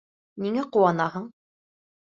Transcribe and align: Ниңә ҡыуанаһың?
Ниңә 0.45 0.63
ҡыуанаһың? 0.77 1.31